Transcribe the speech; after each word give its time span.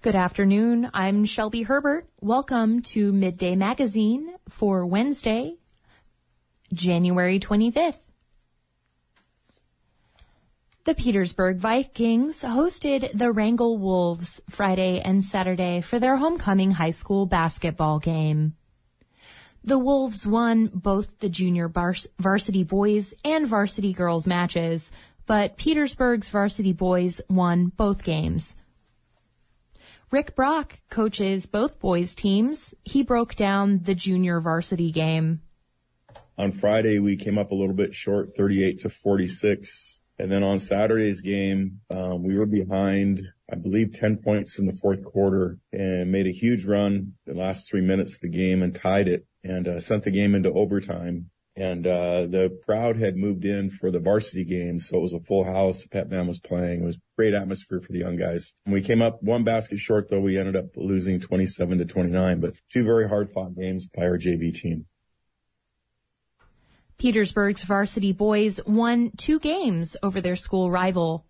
Good 0.00 0.14
afternoon. 0.14 0.92
I'm 0.94 1.24
Shelby 1.24 1.62
Herbert. 1.62 2.08
Welcome 2.20 2.82
to 2.82 3.12
Midday 3.12 3.56
Magazine 3.56 4.32
for 4.48 4.86
Wednesday, 4.86 5.56
January 6.72 7.40
25th. 7.40 8.06
The 10.84 10.94
Petersburg 10.94 11.56
Vikings 11.56 12.42
hosted 12.42 13.10
the 13.12 13.32
Wrangell 13.32 13.76
Wolves 13.76 14.40
Friday 14.48 15.00
and 15.00 15.24
Saturday 15.24 15.80
for 15.80 15.98
their 15.98 16.16
homecoming 16.16 16.70
high 16.70 16.92
school 16.92 17.26
basketball 17.26 17.98
game. 17.98 18.54
The 19.64 19.80
Wolves 19.80 20.24
won 20.24 20.68
both 20.72 21.18
the 21.18 21.28
junior 21.28 21.68
varsity 21.68 22.62
boys 22.62 23.14
and 23.24 23.48
varsity 23.48 23.92
girls 23.92 24.28
matches, 24.28 24.92
but 25.26 25.56
Petersburg's 25.56 26.30
varsity 26.30 26.72
boys 26.72 27.20
won 27.28 27.72
both 27.76 28.04
games. 28.04 28.54
Rick 30.10 30.34
Brock 30.34 30.80
coaches 30.88 31.44
both 31.44 31.78
boys 31.80 32.14
teams. 32.14 32.74
He 32.82 33.02
broke 33.02 33.34
down 33.34 33.80
the 33.82 33.94
junior 33.94 34.40
varsity 34.40 34.90
game. 34.90 35.42
On 36.38 36.50
Friday, 36.50 36.98
we 36.98 37.16
came 37.16 37.36
up 37.36 37.50
a 37.50 37.54
little 37.54 37.74
bit 37.74 37.94
short, 37.94 38.34
38 38.34 38.80
to 38.80 38.88
46. 38.88 40.00
And 40.18 40.32
then 40.32 40.42
on 40.42 40.58
Saturday's 40.58 41.20
game, 41.20 41.80
um, 41.90 42.22
we 42.22 42.38
were 42.38 42.46
behind, 42.46 43.20
I 43.52 43.56
believe, 43.56 43.92
10 43.92 44.16
points 44.16 44.58
in 44.58 44.64
the 44.64 44.72
fourth 44.72 45.04
quarter 45.04 45.58
and 45.72 46.10
made 46.10 46.26
a 46.26 46.32
huge 46.32 46.64
run 46.64 47.12
the 47.26 47.34
last 47.34 47.68
three 47.68 47.82
minutes 47.82 48.14
of 48.14 48.20
the 48.20 48.28
game 48.28 48.62
and 48.62 48.74
tied 48.74 49.08
it 49.08 49.26
and 49.44 49.68
uh, 49.68 49.78
sent 49.78 50.04
the 50.04 50.10
game 50.10 50.34
into 50.34 50.50
overtime. 50.50 51.28
And 51.58 51.88
uh, 51.88 52.26
the 52.26 52.56
crowd 52.64 53.00
had 53.00 53.16
moved 53.16 53.44
in 53.44 53.70
for 53.70 53.90
the 53.90 53.98
varsity 53.98 54.44
game, 54.44 54.78
so 54.78 54.96
it 54.96 55.00
was 55.00 55.12
a 55.12 55.18
full 55.18 55.42
house. 55.42 55.82
The 55.82 55.88
Pep 55.88 56.08
Band 56.08 56.28
was 56.28 56.38
playing. 56.38 56.82
It 56.82 56.86
was 56.86 56.98
great 57.16 57.34
atmosphere 57.34 57.80
for 57.80 57.90
the 57.90 57.98
young 57.98 58.14
guys. 58.14 58.54
We 58.64 58.80
came 58.80 59.02
up 59.02 59.20
one 59.24 59.42
basket 59.42 59.80
short, 59.80 60.08
though. 60.08 60.20
We 60.20 60.38
ended 60.38 60.54
up 60.54 60.66
losing 60.76 61.18
27 61.18 61.78
to 61.78 61.84
29, 61.84 62.38
but 62.38 62.54
two 62.70 62.84
very 62.84 63.08
hard 63.08 63.32
fought 63.32 63.56
games 63.56 63.88
by 63.88 64.02
our 64.02 64.18
JV 64.18 64.54
team. 64.54 64.86
Petersburg's 66.96 67.64
varsity 67.64 68.12
boys 68.12 68.60
won 68.64 69.10
two 69.16 69.40
games 69.40 69.96
over 70.00 70.20
their 70.20 70.36
school 70.36 70.70
rival. 70.70 71.26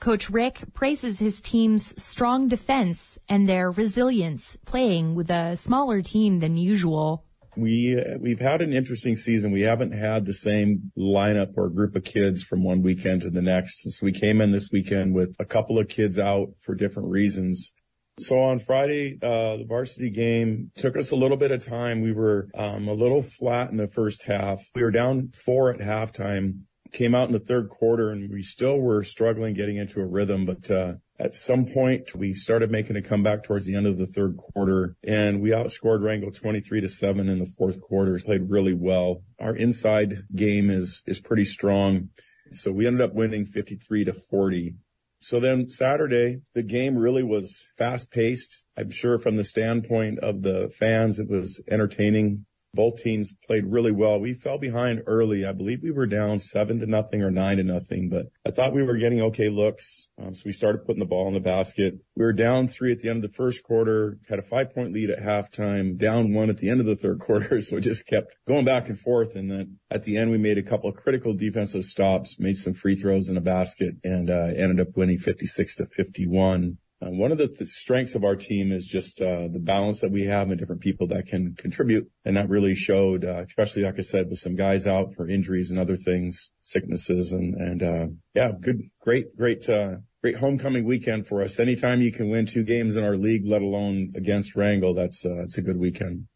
Coach 0.00 0.28
Rick 0.28 0.74
praises 0.74 1.20
his 1.20 1.40
team's 1.40 1.94
strong 2.02 2.48
defense 2.48 3.16
and 3.28 3.48
their 3.48 3.70
resilience 3.70 4.56
playing 4.66 5.14
with 5.14 5.30
a 5.30 5.56
smaller 5.56 6.02
team 6.02 6.40
than 6.40 6.56
usual. 6.56 7.24
We 7.56 8.02
we've 8.18 8.40
had 8.40 8.62
an 8.62 8.72
interesting 8.72 9.16
season. 9.16 9.52
We 9.52 9.62
haven't 9.62 9.92
had 9.92 10.24
the 10.24 10.34
same 10.34 10.92
lineup 10.96 11.52
or 11.56 11.68
group 11.68 11.96
of 11.96 12.04
kids 12.04 12.42
from 12.42 12.64
one 12.64 12.82
weekend 12.82 13.22
to 13.22 13.30
the 13.30 13.42
next. 13.42 13.82
So 13.90 14.06
we 14.06 14.12
came 14.12 14.40
in 14.40 14.52
this 14.52 14.70
weekend 14.72 15.14
with 15.14 15.36
a 15.38 15.44
couple 15.44 15.78
of 15.78 15.88
kids 15.88 16.18
out 16.18 16.48
for 16.60 16.74
different 16.74 17.10
reasons. 17.10 17.72
So 18.18 18.38
on 18.38 18.58
Friday, 18.58 19.18
uh, 19.22 19.56
the 19.56 19.64
varsity 19.66 20.10
game 20.10 20.70
took 20.76 20.96
us 20.96 21.10
a 21.12 21.16
little 21.16 21.36
bit 21.36 21.50
of 21.50 21.64
time. 21.64 22.02
We 22.02 22.12
were 22.12 22.48
um, 22.54 22.88
a 22.88 22.92
little 22.92 23.22
flat 23.22 23.70
in 23.70 23.78
the 23.78 23.88
first 23.88 24.24
half. 24.24 24.62
We 24.74 24.82
were 24.82 24.90
down 24.90 25.30
four 25.34 25.72
at 25.72 25.80
halftime. 25.80 26.60
Came 26.92 27.14
out 27.14 27.28
in 27.28 27.32
the 27.32 27.38
third 27.38 27.70
quarter, 27.70 28.10
and 28.10 28.30
we 28.30 28.42
still 28.42 28.78
were 28.78 29.02
struggling 29.02 29.54
getting 29.54 29.78
into 29.78 30.00
a 30.00 30.06
rhythm. 30.06 30.44
But 30.44 30.70
uh, 30.70 30.94
at 31.22 31.34
some 31.34 31.66
point, 31.66 32.16
we 32.16 32.34
started 32.34 32.72
making 32.72 32.96
a 32.96 33.02
comeback 33.02 33.44
towards 33.44 33.64
the 33.64 33.76
end 33.76 33.86
of 33.86 33.96
the 33.96 34.06
third 34.06 34.36
quarter, 34.36 34.96
and 35.04 35.40
we 35.40 35.50
outscored 35.50 36.02
Wrangell 36.02 36.32
23 36.32 36.80
to 36.80 36.88
seven 36.88 37.28
in 37.28 37.38
the 37.38 37.52
fourth 37.56 37.80
quarter. 37.80 38.18
Played 38.18 38.50
really 38.50 38.74
well. 38.74 39.22
Our 39.38 39.54
inside 39.54 40.24
game 40.34 40.68
is 40.68 41.04
is 41.06 41.20
pretty 41.20 41.44
strong. 41.44 42.08
So 42.50 42.72
we 42.72 42.88
ended 42.88 43.02
up 43.02 43.14
winning 43.14 43.46
53 43.46 44.04
to 44.06 44.12
40. 44.12 44.74
So 45.20 45.38
then 45.38 45.70
Saturday, 45.70 46.40
the 46.54 46.64
game 46.64 46.96
really 46.96 47.22
was 47.22 47.62
fast 47.78 48.10
paced. 48.10 48.64
I'm 48.76 48.90
sure 48.90 49.20
from 49.20 49.36
the 49.36 49.44
standpoint 49.44 50.18
of 50.18 50.42
the 50.42 50.72
fans, 50.76 51.20
it 51.20 51.28
was 51.28 51.62
entertaining. 51.70 52.46
Both 52.74 53.02
teams 53.02 53.34
played 53.46 53.66
really 53.66 53.92
well. 53.92 54.18
We 54.18 54.32
fell 54.32 54.56
behind 54.56 55.02
early. 55.06 55.44
I 55.44 55.52
believe 55.52 55.82
we 55.82 55.90
were 55.90 56.06
down 56.06 56.38
seven 56.38 56.80
to 56.80 56.86
nothing 56.86 57.22
or 57.22 57.30
nine 57.30 57.58
to 57.58 57.62
nothing, 57.62 58.08
but 58.08 58.28
I 58.46 58.50
thought 58.50 58.72
we 58.72 58.82
were 58.82 58.96
getting 58.96 59.20
okay 59.22 59.50
looks. 59.50 60.08
Um, 60.18 60.34
so 60.34 60.44
we 60.46 60.52
started 60.52 60.86
putting 60.86 61.00
the 61.00 61.04
ball 61.04 61.28
in 61.28 61.34
the 61.34 61.40
basket. 61.40 61.98
We 62.16 62.24
were 62.24 62.32
down 62.32 62.68
three 62.68 62.90
at 62.90 63.00
the 63.00 63.10
end 63.10 63.22
of 63.22 63.30
the 63.30 63.36
first 63.36 63.62
quarter, 63.62 64.18
had 64.26 64.38
a 64.38 64.42
five 64.42 64.74
point 64.74 64.94
lead 64.94 65.10
at 65.10 65.22
halftime, 65.22 65.98
down 65.98 66.32
one 66.32 66.48
at 66.48 66.56
the 66.58 66.70
end 66.70 66.80
of 66.80 66.86
the 66.86 66.96
third 66.96 67.18
quarter. 67.26 67.60
So 67.60 67.76
it 67.76 67.82
just 67.82 68.06
kept 68.06 68.34
going 68.48 68.64
back 68.64 68.88
and 68.88 68.98
forth. 68.98 69.36
And 69.36 69.50
then 69.50 69.78
at 69.90 70.04
the 70.04 70.16
end, 70.16 70.30
we 70.30 70.38
made 70.38 70.56
a 70.56 70.62
couple 70.62 70.88
of 70.88 70.96
critical 70.96 71.34
defensive 71.34 71.84
stops, 71.84 72.38
made 72.38 72.56
some 72.56 72.72
free 72.72 72.96
throws 72.96 73.28
in 73.28 73.36
a 73.36 73.42
basket 73.42 73.96
and, 74.02 74.30
uh, 74.30 74.48
ended 74.56 74.80
up 74.80 74.96
winning 74.96 75.18
56 75.18 75.76
to 75.76 75.86
51. 75.86 76.78
Uh, 77.02 77.10
one 77.10 77.32
of 77.32 77.38
the 77.38 77.48
th- 77.48 77.68
strengths 77.68 78.14
of 78.14 78.22
our 78.22 78.36
team 78.36 78.70
is 78.70 78.86
just 78.86 79.20
uh, 79.20 79.48
the 79.48 79.58
balance 79.58 80.00
that 80.00 80.12
we 80.12 80.22
have 80.22 80.50
and 80.50 80.58
different 80.58 80.80
people 80.80 81.08
that 81.08 81.26
can 81.26 81.54
contribute. 81.56 82.08
And 82.24 82.36
that 82.36 82.48
really 82.48 82.76
showed, 82.76 83.24
uh, 83.24 83.42
especially 83.46 83.82
like 83.82 83.98
I 83.98 84.02
said, 84.02 84.30
with 84.30 84.38
some 84.38 84.54
guys 84.54 84.86
out 84.86 85.14
for 85.14 85.28
injuries 85.28 85.70
and 85.70 85.80
other 85.80 85.96
things, 85.96 86.52
sicknesses 86.62 87.32
and, 87.32 87.54
and, 87.54 87.82
uh, 87.82 88.06
yeah, 88.34 88.52
good, 88.60 88.82
great, 89.00 89.36
great, 89.36 89.68
uh, 89.68 89.96
great 90.20 90.36
homecoming 90.36 90.84
weekend 90.84 91.26
for 91.26 91.42
us. 91.42 91.58
Anytime 91.58 92.02
you 92.02 92.12
can 92.12 92.28
win 92.28 92.46
two 92.46 92.62
games 92.62 92.94
in 92.94 93.02
our 93.02 93.16
league, 93.16 93.46
let 93.46 93.62
alone 93.62 94.12
against 94.14 94.54
Wrangell, 94.54 94.94
that's, 94.94 95.26
uh, 95.26 95.34
that's 95.38 95.58
a 95.58 95.62
good 95.62 95.78
weekend. 95.78 96.28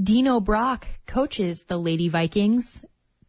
Dino 0.00 0.40
Brock 0.40 0.86
coaches 1.06 1.64
the 1.64 1.78
Lady 1.78 2.08
Vikings 2.08 2.82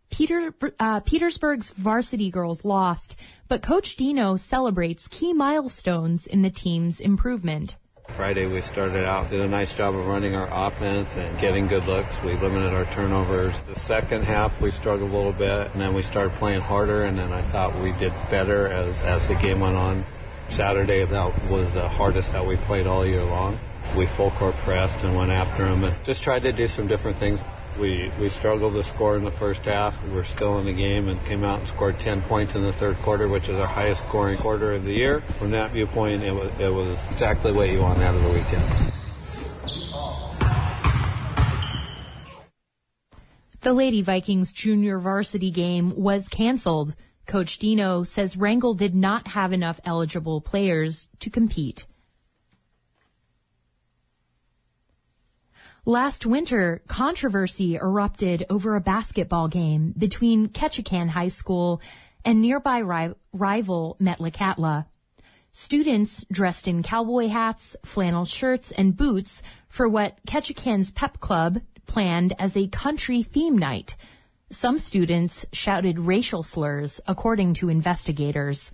Peter, 0.09 0.53
uh, 0.79 0.99
Petersburg's 1.01 1.71
varsity 1.71 2.31
girls 2.31 2.65
lost, 2.65 3.15
but 3.47 3.61
Coach 3.61 3.95
Dino 3.95 4.35
celebrates 4.35 5.07
key 5.07 5.33
milestones 5.33 6.27
in 6.27 6.41
the 6.41 6.49
team's 6.49 6.99
improvement. 6.99 7.77
Friday 8.15 8.47
we 8.47 8.59
started 8.61 9.05
out, 9.05 9.29
did 9.29 9.39
a 9.39 9.47
nice 9.47 9.71
job 9.71 9.95
of 9.95 10.05
running 10.05 10.35
our 10.35 10.49
offense 10.51 11.15
and 11.15 11.37
getting 11.39 11.67
good 11.67 11.85
looks. 11.85 12.21
We 12.23 12.33
limited 12.33 12.73
our 12.73 12.85
turnovers. 12.85 13.53
The 13.67 13.79
second 13.79 14.23
half 14.23 14.59
we 14.59 14.71
struggled 14.71 15.11
a 15.11 15.15
little 15.15 15.31
bit 15.31 15.71
and 15.71 15.81
then 15.81 15.93
we 15.93 16.01
started 16.01 16.33
playing 16.33 16.61
harder 16.61 17.03
and 17.03 17.17
then 17.17 17.31
I 17.31 17.41
thought 17.43 17.79
we 17.81 17.91
did 17.93 18.11
better 18.29 18.67
as, 18.67 18.99
as 19.03 19.27
the 19.27 19.35
game 19.35 19.59
went 19.59 19.75
on. 19.75 20.05
Saturday 20.49 21.05
that 21.05 21.49
was 21.49 21.71
the 21.73 21.87
hardest 21.87 22.31
that 22.33 22.45
we 22.45 22.57
played 22.57 22.87
all 22.87 23.05
year 23.05 23.23
long. 23.23 23.59
We 23.95 24.07
full 24.07 24.31
court 24.31 24.55
pressed 24.57 24.97
and 25.03 25.15
went 25.15 25.31
after 25.31 25.63
them 25.63 25.83
and 25.83 25.95
just 26.03 26.23
tried 26.23 26.41
to 26.41 26.51
do 26.51 26.67
some 26.67 26.87
different 26.87 27.17
things. 27.17 27.41
We, 27.79 28.11
we 28.19 28.27
struggled 28.27 28.73
to 28.73 28.83
score 28.83 29.15
in 29.15 29.23
the 29.23 29.31
first 29.31 29.63
half. 29.63 30.03
We 30.03 30.11
were 30.11 30.25
still 30.25 30.59
in 30.59 30.65
the 30.65 30.73
game 30.73 31.07
and 31.07 31.23
came 31.25 31.45
out 31.45 31.59
and 31.59 31.67
scored 31.67 31.97
10 31.99 32.21
points 32.23 32.55
in 32.55 32.61
the 32.61 32.73
third 32.73 32.97
quarter, 32.97 33.29
which 33.29 33.47
is 33.47 33.55
our 33.55 33.67
highest 33.67 34.01
scoring 34.01 34.37
quarter 34.37 34.73
of 34.73 34.83
the 34.83 34.91
year. 34.91 35.21
From 35.37 35.51
that 35.51 35.71
viewpoint, 35.71 36.21
it 36.21 36.33
was, 36.33 36.51
it 36.59 36.73
was 36.73 36.99
exactly 37.09 37.53
what 37.53 37.69
you 37.69 37.79
want 37.79 37.99
out 37.99 38.15
of 38.15 38.21
the 38.21 38.29
weekend. 38.29 38.93
The 43.61 43.73
Lady 43.73 44.01
Vikings 44.01 44.51
junior 44.51 44.99
varsity 44.99 45.51
game 45.51 45.93
was 45.95 46.27
canceled. 46.27 46.95
Coach 47.25 47.59
Dino 47.59 48.03
says 48.03 48.35
Wrangell 48.35 48.73
did 48.73 48.95
not 48.95 49.27
have 49.27 49.53
enough 49.53 49.79
eligible 49.85 50.41
players 50.41 51.07
to 51.19 51.29
compete. 51.29 51.85
Last 55.89 56.23
winter, 56.23 56.83
controversy 56.87 57.75
erupted 57.75 58.45
over 58.47 58.75
a 58.75 58.79
basketball 58.79 59.47
game 59.47 59.91
between 59.97 60.49
Ketchikan 60.49 61.09
High 61.09 61.29
School 61.29 61.81
and 62.23 62.39
nearby 62.39 62.77
ri- 62.77 63.15
rival 63.33 63.97
Metlakatla. 63.99 64.85
Students 65.51 66.27
dressed 66.31 66.67
in 66.67 66.83
cowboy 66.83 67.29
hats, 67.29 67.75
flannel 67.83 68.25
shirts, 68.25 68.69
and 68.69 68.95
boots 68.95 69.41
for 69.67 69.89
what 69.89 70.23
Ketchikan's 70.27 70.91
pep 70.91 71.19
club 71.19 71.59
planned 71.87 72.35
as 72.37 72.55
a 72.55 72.67
country 72.67 73.23
theme 73.23 73.57
night. 73.57 73.95
Some 74.51 74.77
students 74.77 75.43
shouted 75.51 75.97
racial 75.97 76.43
slurs, 76.43 77.01
according 77.07 77.55
to 77.55 77.69
investigators. 77.69 78.71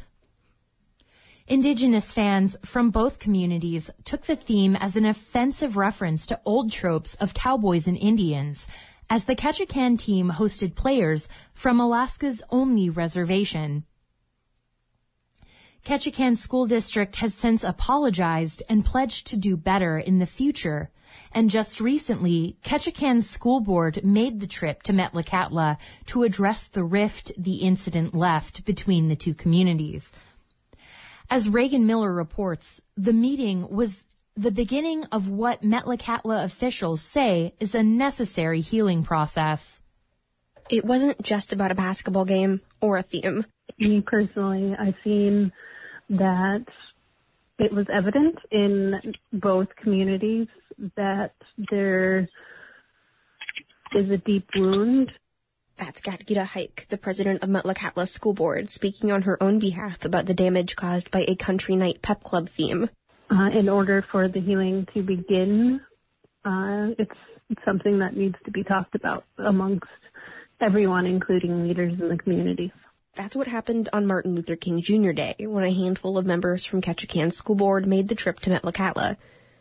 Indigenous 1.47 2.11
fans 2.11 2.57
from 2.65 2.89
both 2.89 3.19
communities 3.19 3.91
took 4.03 4.25
the 4.25 4.35
theme 4.35 4.75
as 4.75 4.95
an 4.95 5.05
offensive 5.05 5.77
reference 5.77 6.25
to 6.25 6.41
old 6.43 6.71
tropes 6.71 7.13
of 7.15 7.35
cowboys 7.35 7.87
and 7.87 7.95
Indians, 7.97 8.65
as 9.11 9.25
the 9.25 9.35
Ketchikan 9.35 9.99
team 9.99 10.31
hosted 10.31 10.73
players 10.73 11.27
from 11.53 11.79
Alaska's 11.79 12.41
only 12.49 12.89
reservation. 12.89 13.83
Ketchikan 15.85 16.35
School 16.35 16.65
District 16.65 17.15
has 17.17 17.35
since 17.35 17.63
apologized 17.63 18.63
and 18.67 18.83
pledged 18.83 19.27
to 19.27 19.37
do 19.37 19.55
better 19.55 19.99
in 19.99 20.17
the 20.17 20.25
future. 20.25 20.89
And 21.31 21.51
just 21.51 21.79
recently, 21.79 22.57
Ketchikan's 22.63 23.29
school 23.29 23.59
board 23.59 24.03
made 24.03 24.39
the 24.39 24.47
trip 24.47 24.81
to 24.81 24.93
Metlakatla 24.93 25.77
to 26.07 26.23
address 26.23 26.67
the 26.67 26.83
rift 26.83 27.33
the 27.37 27.57
incident 27.57 28.15
left 28.15 28.65
between 28.65 29.09
the 29.09 29.15
two 29.15 29.35
communities. 29.35 30.11
As 31.29 31.49
Reagan 31.49 31.87
Miller 31.87 32.13
reports, 32.13 32.81
the 32.95 33.13
meeting 33.13 33.67
was 33.69 34.03
the 34.35 34.51
beginning 34.51 35.05
of 35.05 35.27
what 35.29 35.63
Metlakatla 35.63 36.43
officials 36.43 37.01
say 37.01 37.53
is 37.59 37.73
a 37.73 37.81
necessary 37.81 38.61
healing 38.61 39.03
process. 39.03 39.81
It 40.69 40.85
wasn't 40.85 41.21
just 41.21 41.51
about 41.51 41.71
a 41.71 41.75
basketball 41.75 42.25
game 42.25 42.61
or 42.79 42.97
a 42.97 43.03
theme. 43.03 43.45
Me 43.79 44.01
personally, 44.01 44.75
I've 44.79 44.95
seen 45.03 45.51
that 46.09 46.65
it 47.57 47.73
was 47.73 47.87
evident 47.91 48.37
in 48.51 49.01
both 49.33 49.67
communities 49.81 50.47
that 50.95 51.33
there 51.71 52.27
is 53.95 54.09
a 54.11 54.17
deep 54.17 54.47
wound. 54.55 55.11
That's 55.77 55.99
Gatgita 55.99 56.45
Hike, 56.45 56.85
the 56.87 56.97
president 56.97 57.43
of 57.43 57.49
Metlakatla 57.49 58.07
School 58.07 58.33
Board, 58.33 58.69
speaking 58.69 59.11
on 59.11 59.23
her 59.23 59.41
own 59.43 59.59
behalf 59.59 60.05
about 60.05 60.25
the 60.25 60.33
damage 60.33 60.77
caused 60.77 61.11
by 61.11 61.25
a 61.27 61.35
country 61.35 61.75
night 61.75 62.01
pep 62.01 62.23
club 62.23 62.47
theme. 62.47 62.89
Uh, 63.29 63.49
in 63.57 63.67
order 63.67 64.05
for 64.09 64.29
the 64.29 64.39
healing 64.39 64.87
to 64.93 65.01
begin, 65.01 65.81
uh, 66.45 66.95
it's, 66.97 67.17
it's 67.49 67.61
something 67.65 67.99
that 67.99 68.15
needs 68.15 68.35
to 68.45 68.51
be 68.51 68.63
talked 68.63 68.95
about 68.95 69.25
amongst 69.37 69.87
everyone, 70.61 71.05
including 71.05 71.67
leaders 71.67 71.99
in 71.99 72.07
the 72.07 72.17
community. 72.17 72.71
That's 73.15 73.35
what 73.35 73.47
happened 73.47 73.89
on 73.91 74.07
Martin 74.07 74.35
Luther 74.35 74.55
King 74.55 74.81
Jr. 74.81 75.11
Day, 75.11 75.35
when 75.39 75.65
a 75.65 75.73
handful 75.73 76.17
of 76.17 76.25
members 76.25 76.63
from 76.63 76.81
Ketchikan 76.81 77.33
School 77.33 77.55
Board 77.55 77.85
made 77.85 78.07
the 78.07 78.15
trip 78.15 78.39
to 78.41 78.49
Metlakatla. 78.49 79.17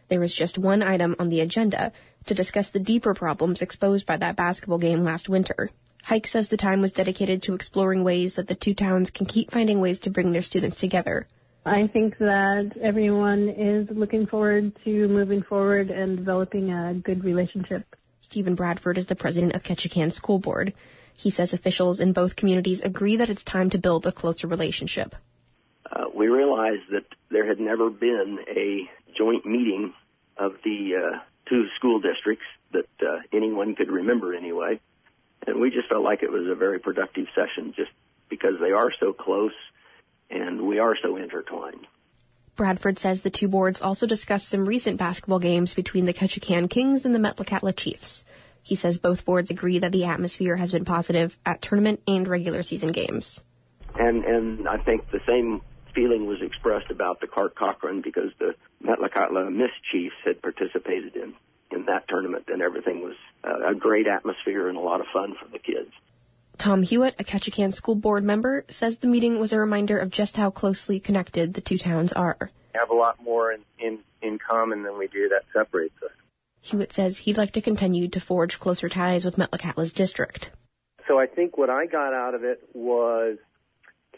There 0.09 0.21
was 0.21 0.35
just 0.35 0.59
one 0.59 0.83
item 0.83 1.17
on 1.19 1.29
the 1.29 1.41
agenda 1.41 1.93
to 2.27 2.35
discuss 2.35 2.71
the 2.71 2.79
deeper 2.79 3.15
problems 3.15 3.63
exposed 3.63 4.07
by 4.07 4.17
that 4.19 4.37
basketball 4.37 4.79
game 4.79 5.03
last 5.03 5.29
winter. 5.29 5.71
Hike 6.05 6.27
says 6.27 6.49
the 6.49 6.57
time 6.59 6.83
was 6.83 6.93
dedicated 6.93 7.43
to 7.43 7.55
exploring 7.55 8.05
ways 8.05 8.35
that 8.35 8.47
the 8.47 8.55
two 8.55 8.75
towns 8.75 9.11
can 9.11 9.25
keep 9.27 9.51
finding 9.51 9.81
ways 9.81 9.99
to 10.01 10.11
bring 10.11 10.33
their 10.33 10.43
students 10.43 10.77
together. 10.77 11.27
I 11.65 11.87
think 11.87 12.19
that 12.19 12.73
everyone 12.83 13.49
is 13.49 13.89
looking 13.91 14.27
forward 14.27 14.73
to 14.85 15.09
moving 15.09 15.43
forward 15.43 15.91
and 15.91 16.19
developing 16.19 16.71
a 16.71 16.93
good 16.93 17.25
relationship. 17.25 17.97
Stephen 18.21 18.55
Bradford 18.55 18.99
is 18.99 19.07
the 19.07 19.15
president 19.17 19.55
of 19.55 19.63
Ketchikan 19.63 20.13
School 20.13 20.39
Board. 20.39 20.75
He 21.17 21.31
says 21.31 21.55
officials 21.55 22.01
in 22.01 22.13
both 22.13 22.37
communities 22.37 22.83
agree 22.83 23.17
that 23.17 23.31
it's 23.31 23.43
time 23.43 23.71
to 23.71 23.79
build 23.79 24.05
a 24.05 24.13
closer 24.13 24.47
relationship. 24.47 25.15
Uh, 25.91 26.05
we 26.15 26.27
realized 26.29 26.91
that 26.91 27.07
there 27.31 27.47
had 27.47 27.61
never 27.61 27.89
been 27.89 28.41
a 28.49 28.91
joint 29.17 29.47
meeting 29.47 29.95
of 30.37 30.57
the 30.65 30.97
uh, 30.97 31.19
two 31.49 31.67
school 31.77 32.01
districts 32.01 32.45
that 32.73 32.89
uh, 33.01 33.21
anyone 33.33 33.75
could 33.75 33.91
remember 33.91 34.35
anyway. 34.35 34.81
And 35.47 35.61
we 35.61 35.71
just 35.71 35.89
felt 35.89 36.05
like 36.05 36.23
it 36.23 36.33
was 36.33 36.47
a 36.47 36.55
very 36.55 36.79
productive 36.79 37.27
session 37.35 37.75
just 37.77 37.91
because 38.29 38.55
they 38.61 38.73
are 38.73 38.91
so 38.99 39.13
close 39.13 39.53
and 40.31 40.63
we 40.63 40.79
are 40.79 40.97
so 41.03 41.17
intertwined. 41.17 41.87
Bradford 42.57 42.99
says 42.99 43.21
the 43.21 43.31
two 43.31 43.49
boards 43.49 43.83
also 43.83 44.07
discussed 44.07 44.49
some 44.49 44.67
recent 44.67 44.97
basketball 44.97 45.41
games 45.41 45.75
between 45.75 46.05
the 46.05 46.13
Ketchikan 46.13 46.71
Kings 46.71 47.05
and 47.05 47.15
the 47.15 47.19
Metlakatla 47.19 47.77
Chiefs. 47.77 48.25
He 48.63 48.77
says 48.77 48.97
both 48.97 49.25
boards 49.25 49.51
agree 49.51 49.81
that 49.81 49.93
the 49.93 50.07
atmosphere 50.07 50.57
has 50.57 50.73
been 50.73 50.85
positive 50.85 51.37
at 51.45 51.61
tournament 51.61 52.01
and 52.07 52.27
regular 52.27 52.63
season 52.63 52.93
games. 52.93 53.43
And 53.97 54.25
and 54.25 54.69
I 54.69 54.79
think 54.79 55.11
the 55.11 55.21
same 55.27 55.61
feeling 55.95 56.27
was 56.27 56.41
expressed 56.43 56.91
about 56.91 57.21
the 57.21 57.27
Clark 57.27 57.57
Cochran 57.57 58.01
because 58.01 58.31
the 58.39 58.55
Metlakatla 58.83 59.53
Miss 59.53 59.71
Chiefs 59.93 60.17
had 60.25 60.41
participated 60.41 61.15
in 61.15 61.35
in 61.85 61.93
that 61.93 62.09
tournament 62.09 62.45
and 62.49 62.63
everything 62.63 63.03
was 63.03 63.17
uh, 63.45 63.71
a 63.71 63.75
great 63.75 64.07
atmosphere 64.07 64.69
and 64.69 64.77
a 64.77 64.81
lot 64.81 65.01
of 65.01 65.07
fun 65.13 65.35
for 65.41 65.49
the 65.51 65.59
kids. 65.59 65.91
Tom 66.57 66.83
Hewitt, 66.83 67.17
a 67.19 67.25
Ketchikan 67.25 67.75
school 67.75 67.97
board 67.97 68.25
member, 68.25 68.65
says 68.69 68.99
the 68.99 69.09
meeting 69.09 69.39
was 69.39 69.53
a 69.53 69.59
reminder 69.59 69.99
of 69.99 70.11
just 70.11 70.37
how 70.37 70.51
closely 70.51 71.01
connected 71.01 71.55
the 71.55 71.61
two 71.61 71.79
towns 71.79 72.13
are. 72.13 72.39
We 72.73 72.79
have 72.79 72.91
a 72.91 72.95
lot 72.95 73.23
more 73.23 73.53
in, 73.53 73.63
in, 73.79 73.99
in 74.23 74.39
common 74.39 74.83
than 74.83 74.97
we 74.97 75.09
do 75.09 75.29
that 75.31 75.43
separates 75.53 75.97
us. 76.03 76.13
Hewitt 76.61 76.93
says 76.93 77.19
he'd 77.19 77.37
like 77.37 77.53
to 77.53 77.61
continue 77.61 78.09
to 78.09 78.21
forge 78.21 78.59
closer 78.59 78.89
ties 78.89 79.25
with 79.25 79.37
Metlakatla's 79.37 79.93
district. 79.93 80.51
So 81.07 81.19
I 81.19 81.27
think 81.27 81.59
what 81.59 81.71
I 81.71 81.87
got 81.87 82.15
out 82.15 82.35
of 82.35 82.45
it 82.45 82.63
was 82.73 83.37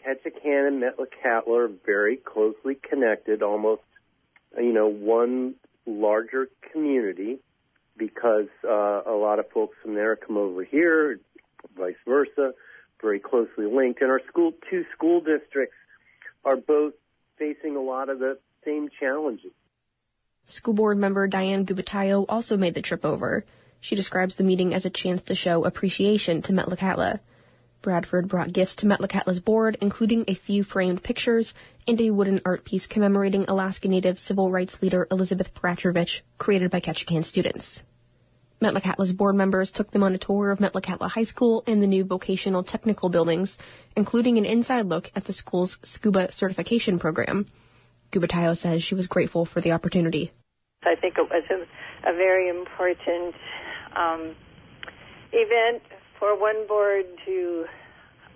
Ketchikan 0.05 0.67
and 0.67 0.81
Metlakatla 0.81 1.65
are 1.65 1.71
very 1.85 2.17
closely 2.17 2.75
connected, 2.75 3.41
almost, 3.41 3.81
you 4.55 4.71
know, 4.71 4.87
one 4.87 5.55
larger 5.85 6.47
community 6.71 7.39
because 7.97 8.47
uh, 8.63 9.01
a 9.05 9.17
lot 9.17 9.39
of 9.39 9.49
folks 9.49 9.75
from 9.81 9.95
there 9.95 10.15
come 10.15 10.37
over 10.37 10.63
here, 10.63 11.19
vice 11.77 11.95
versa, 12.07 12.53
very 13.01 13.19
closely 13.19 13.65
linked. 13.65 14.01
And 14.01 14.11
our 14.11 14.21
school, 14.27 14.53
two 14.69 14.85
school 14.95 15.21
districts 15.21 15.75
are 16.45 16.55
both 16.55 16.93
facing 17.37 17.75
a 17.75 17.81
lot 17.81 18.09
of 18.09 18.19
the 18.19 18.37
same 18.65 18.89
challenges. 18.99 19.51
School 20.45 20.73
board 20.73 20.97
member 20.97 21.27
Diane 21.27 21.65
Gubatayo 21.65 22.25
also 22.29 22.55
made 22.57 22.73
the 22.73 22.81
trip 22.81 23.05
over. 23.05 23.45
She 23.79 23.95
describes 23.95 24.35
the 24.35 24.43
meeting 24.43 24.73
as 24.73 24.85
a 24.85 24.89
chance 24.89 25.23
to 25.23 25.35
show 25.35 25.65
appreciation 25.65 26.41
to 26.43 26.53
Metlakatla. 26.53 27.19
Bradford 27.81 28.27
brought 28.27 28.53
gifts 28.53 28.75
to 28.75 28.85
Metlakatla's 28.85 29.39
board, 29.39 29.77
including 29.81 30.25
a 30.27 30.33
few 30.33 30.63
framed 30.63 31.03
pictures 31.03 31.53
and 31.87 31.99
a 32.01 32.11
wooden 32.11 32.41
art 32.45 32.65
piece 32.65 32.87
commemorating 32.87 33.45
Alaska 33.47 33.87
Native 33.87 34.19
civil 34.19 34.51
rights 34.51 34.81
leader 34.81 35.07
Elizabeth 35.11 35.53
Peratrovich, 35.53 36.21
created 36.37 36.71
by 36.71 36.79
Ketchikan 36.79 37.23
students. 37.23 37.83
Metlakatla's 38.61 39.13
board 39.13 39.35
members 39.35 39.69
took 39.69 39.91
them 39.91 40.03
on 40.03 40.15
a 40.15 40.17
tour 40.17 40.49
of 40.49 40.59
Metlakatla 40.59 41.09
High 41.09 41.23
School 41.23 41.63
and 41.67 41.81
the 41.81 41.87
new 41.87 42.03
vocational 42.03 42.63
technical 42.63 43.09
buildings, 43.09 43.59
including 43.95 44.37
an 44.37 44.45
inside 44.45 44.87
look 44.87 45.11
at 45.15 45.25
the 45.25 45.33
school's 45.33 45.77
scuba 45.83 46.31
certification 46.31 46.97
program. 46.97 47.45
Gubatayo 48.11 48.57
says 48.57 48.83
she 48.83 48.95
was 48.95 49.07
grateful 49.07 49.45
for 49.45 49.61
the 49.61 49.73
opportunity. 49.73 50.31
I 50.83 50.95
think 50.95 51.17
it 51.17 51.29
was 51.29 51.43
a, 51.51 52.09
a 52.09 52.13
very 52.13 52.49
important 52.49 53.35
um, 53.95 54.35
event 55.31 55.83
for 56.19 56.39
one 56.39 56.67
board 56.67 57.05
to 57.25 57.65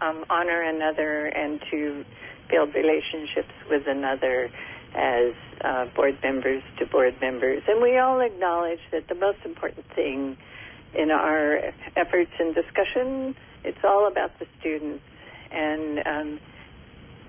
um, 0.01 0.25
honor 0.29 0.61
another 0.61 1.25
and 1.25 1.61
to 1.71 2.05
build 2.49 2.73
relationships 2.75 3.53
with 3.69 3.83
another 3.87 4.49
as 4.93 5.33
uh, 5.63 5.85
board 5.95 6.17
members 6.21 6.61
to 6.79 6.85
board 6.85 7.15
members. 7.21 7.63
And 7.67 7.81
we 7.81 7.97
all 7.97 8.19
acknowledge 8.19 8.81
that 8.91 9.07
the 9.07 9.15
most 9.15 9.39
important 9.45 9.85
thing 9.95 10.37
in 10.93 11.11
our 11.11 11.73
efforts 11.95 12.31
and 12.39 12.53
discussion, 12.53 13.35
it's 13.63 13.77
all 13.83 14.07
about 14.07 14.37
the 14.39 14.45
students 14.59 15.03
and 15.51 15.99
um, 16.05 16.39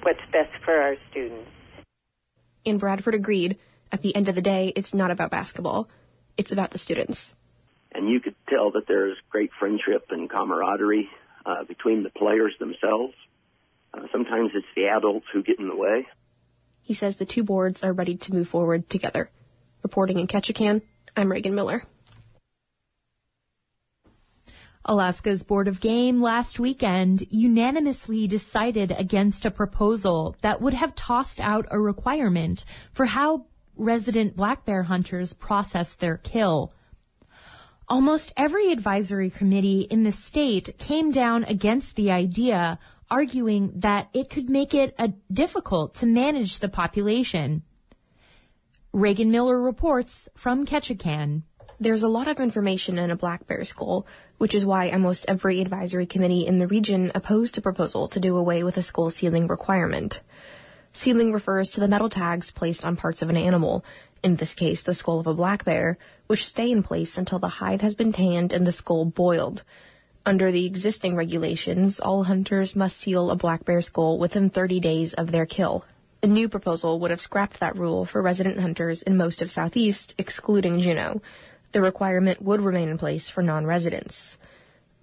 what's 0.03 0.21
best 0.33 0.51
for 0.65 0.75
our 0.75 0.97
students. 1.11 1.49
And 2.67 2.81
Bradford 2.81 3.15
agreed. 3.15 3.59
At 3.91 4.03
the 4.03 4.15
end 4.17 4.29
of 4.29 4.35
the 4.35 4.41
day, 4.41 4.73
it's 4.75 4.95
not 4.95 5.11
about 5.11 5.31
basketball. 5.31 5.89
It's 6.37 6.51
about 6.51 6.71
the 6.71 6.79
students. 6.79 7.35
And 7.95 8.09
you 8.09 8.21
could 8.21 8.35
tell 8.49 8.71
that 8.73 8.87
there's 8.89 9.17
great 9.31 9.51
friendship 9.59 10.07
and 10.11 10.31
camaraderie 10.31 11.09
uh, 11.45 11.65
between 11.65 12.03
the 12.03 12.11
players 12.11 12.55
themselves. 12.59 13.15
Uh, 13.93 14.07
sometimes 14.11 14.51
it's 14.55 14.67
the 14.75 14.87
adults 14.87 15.27
who 15.33 15.43
get 15.43 15.59
in 15.59 15.69
the 15.69 15.77
way. 15.77 16.07
He 16.81 16.95
says 16.95 17.17
the 17.17 17.25
two 17.25 17.45
boards 17.45 17.83
are 17.83 17.93
ready 17.93 18.17
to 18.17 18.35
move 18.35 18.49
forward 18.49 18.89
together. 18.89 19.31
Reporting 19.83 20.19
in 20.19 20.27
Ketchikan, 20.27 20.83
I'm 21.17 21.31
Reagan 21.31 21.55
Miller. 21.55 21.85
Alaska's 24.85 25.45
Board 25.45 25.69
of 25.69 25.81
Game 25.81 26.21
last 26.21 26.59
weekend 26.59 27.23
unanimously 27.31 28.27
decided 28.27 28.91
against 28.91 29.45
a 29.45 29.51
proposal 29.51 30.35
that 30.43 30.61
would 30.61 30.75
have 30.75 30.95
tossed 30.97 31.41
out 31.41 31.67
a 31.71 31.79
requirement 31.79 32.65
for 32.93 33.07
how 33.07 33.47
resident 33.77 34.35
black 34.35 34.65
bear 34.65 34.83
hunters 34.83 35.35
process 35.35 35.95
their 35.95 36.17
kill. 36.17 36.73
Almost 37.89 38.33
every 38.37 38.71
advisory 38.71 39.31
committee 39.31 39.83
in 39.83 40.03
the 40.03 40.13
state 40.13 40.79
came 40.79 41.11
down 41.11 41.45
against 41.45 41.97
the 41.97 42.11
idea, 42.11 42.79
arguing 43.11 43.73
that 43.77 44.09
it 44.15 44.31
could 44.31 44.49
make 44.49 44.73
it 44.73 44.95
uh, 44.99 45.09
difficult 45.31 45.95
to 45.97 46.07
manage 46.07 46.61
the 46.61 46.69
population. 46.69 47.63
Reagan 48.93 49.31
Miller 49.31 49.61
reports 49.61 50.29
from 50.37 50.65
Ketchikan. 50.65 51.43
There's 51.81 52.05
a 52.05 52.09
lot 52.09 52.29
of 52.29 52.39
information 52.39 52.99
in 52.99 53.11
a 53.11 53.17
black 53.17 53.47
bear 53.47 53.65
skull, 53.65 54.07
which 54.39 54.55
is 54.55 54.65
why 54.65 54.91
almost 54.91 55.25
every 55.27 55.61
advisory 55.61 56.07
committee 56.07 56.47
in 56.47 56.59
the 56.59 56.69
region 56.69 57.11
opposed 57.15 57.59
a 57.59 57.61
proposal 57.61 58.07
to 58.09 58.21
do 58.21 58.37
away 58.37 58.63
with 58.63 58.77
a 58.77 58.83
skull 58.83 59.11
sealing 59.11 59.49
requirement. 59.49 60.21
Sealing 60.93 61.33
refers 61.33 61.71
to 61.71 61.81
the 61.81 61.89
metal 61.89 62.09
tags 62.09 62.51
placed 62.51 62.85
on 62.85 62.97
parts 62.97 63.23
of 63.23 63.31
an 63.31 63.37
animal, 63.37 63.85
in 64.23 64.37
this 64.37 64.55
case 64.55 64.83
the 64.83 64.95
skull 64.95 65.21
of 65.21 65.27
a 65.27 65.35
black 65.35 65.65
bear, 65.65 65.99
which 66.27 66.47
stay 66.47 66.71
in 66.71 66.83
place 66.83 67.19
until 67.19 67.39
the 67.39 67.49
hide 67.61 67.83
has 67.83 67.95
been 67.95 68.13
tanned 68.13 68.53
and 68.53 68.67
the 68.67 68.73
skull 68.73 69.05
boiled. 69.05 69.65
Under 70.25 70.53
the 70.53 70.67
existing 70.67 71.17
regulations, 71.17 71.99
all 71.99 72.25
hunters 72.25 72.77
must 72.77 72.97
seal 72.97 73.31
a 73.31 73.37
black 73.37 73.65
bear 73.65 73.81
skull 73.81 74.19
within 74.19 74.51
30 74.51 74.79
days 74.79 75.15
of 75.15 75.33
their 75.33 75.47
kill. 75.47 75.85
The 76.21 76.29
new 76.29 76.49
proposal 76.49 77.01
would 77.01 77.11
have 77.11 77.21
scrapped 77.21 77.59
that 77.59 77.77
rule 77.77 78.05
for 78.05 78.23
resident 78.23 78.61
hunters 78.61 79.03
in 79.03 79.17
most 79.17 79.43
of 79.43 79.51
Southeast, 79.51 80.15
excluding 80.19 80.79
Juneau. 80.79 81.21
The 81.73 81.83
requirement 81.83 82.41
would 82.41 82.61
remain 82.61 82.89
in 82.89 82.99
place 82.99 83.29
for 83.29 83.43
non-residents. 83.43 84.39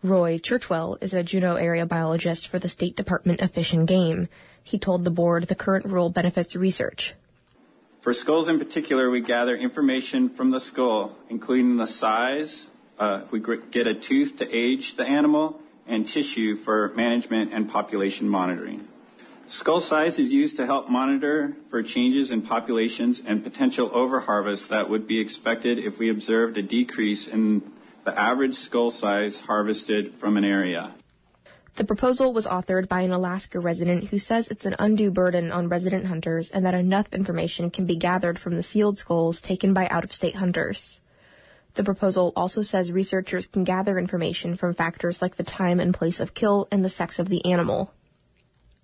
Roy 0.02 0.38
Churchwell 0.38 0.98
is 1.02 1.14
a 1.14 1.24
Juneau 1.24 1.56
area 1.56 1.86
biologist 1.86 2.48
for 2.48 2.58
the 2.58 2.70
State 2.70 2.96
Department 2.96 3.42
of 3.42 3.52
Fish 3.52 3.74
and 3.74 3.86
Game. 3.86 4.30
He 4.64 4.80
told 4.80 5.04
the 5.04 5.12
board 5.12 5.48
the 5.48 5.56
current 5.56 5.86
rule 5.86 6.10
benefits 6.10 6.56
research. 6.56 7.16
For 8.01 8.13
skulls 8.13 8.48
in 8.48 8.58
particular, 8.58 9.10
we 9.10 9.20
gather 9.20 9.56
information 9.56 10.29
from 10.29 10.51
the 10.51 10.60
skull, 10.60 11.18
including 11.29 11.75
the 11.75 11.88
size. 11.88 12.68
Uh, 12.98 13.24
we 13.29 13.41
get 13.72 13.88
a 13.88 13.94
tooth 13.94 14.38
to 14.38 14.50
age 14.56 14.96
the 14.96 15.06
animal 15.06 15.60
and 15.86 16.08
tissue 16.08 16.56
for 16.56 16.94
management 16.96 17.51
and 17.51 17.70
population 17.70 18.29
monitoring. 18.29 18.88
Skull 19.48 19.82
size 19.82 20.20
is 20.20 20.32
used 20.32 20.56
to 20.58 20.65
help 20.65 20.89
monitor 20.89 21.58
for 21.70 21.82
changes 21.84 22.32
in 22.32 22.44
populations 22.44 23.22
and 23.25 23.44
potential 23.44 23.89
overharvest 23.89 24.68
that 24.70 24.89
would 24.89 25.08
be 25.08 25.20
expected 25.20 25.79
if 25.79 25.98
we 25.98 26.10
observed 26.10 26.56
a 26.58 26.62
decrease 26.62 27.27
in 27.27 27.63
the 28.06 28.18
average 28.18 28.56
skull 28.56 28.91
size 28.91 29.41
harvested 29.41 30.13
from 30.15 30.38
an 30.38 30.46
area. 30.46 30.94
The 31.80 31.86
proposal 31.86 32.34
was 32.34 32.46
authored 32.46 32.90
by 32.90 33.04
an 33.04 33.14
Alaska 33.14 33.58
resident 33.58 34.10
who 34.10 34.20
says 34.20 34.50
it's 34.50 34.66
an 34.66 34.76
undue 34.80 35.12
burden 35.12 35.50
on 35.50 35.70
resident 35.70 36.08
hunters 36.08 36.52
and 36.52 36.66
that 36.66 36.74
enough 36.74 37.08
information 37.14 37.72
can 37.72 37.86
be 37.86 37.96
gathered 37.96 38.38
from 38.38 38.58
the 38.58 38.62
sealed 38.62 39.00
skulls 39.00 39.40
taken 39.40 39.74
by 39.74 39.88
out-of-state 39.88 40.36
hunters. 40.36 41.00
The 41.76 41.86
proposal 41.86 42.34
also 42.36 42.64
says 42.64 42.92
researchers 42.92 43.48
can 43.48 43.64
gather 43.64 43.98
information 43.98 44.58
from 44.58 44.74
factors 44.74 45.22
like 45.22 45.38
the 45.38 45.44
time 45.46 45.80
and 45.80 45.94
place 45.94 46.20
of 46.20 46.34
kill 46.34 46.68
and 46.70 46.84
the 46.84 46.90
sex 46.90 47.18
of 47.18 47.30
the 47.30 47.46
animal. 47.46 47.94